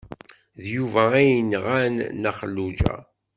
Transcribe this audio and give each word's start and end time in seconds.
D 0.61 0.63
Yuba 0.75 1.03
ay 1.19 1.29
yenɣan 1.35 1.95
Nna 2.13 2.31
Xelluǧa. 2.39 2.95